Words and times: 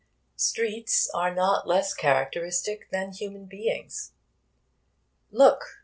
Streets 0.35 1.07
are 1.13 1.31
not 1.31 1.67
less 1.67 1.93
characteristic 1.93 2.89
than 2.89 3.11
human 3.11 3.45
beings. 3.45 4.13
'Look!' 5.29 5.63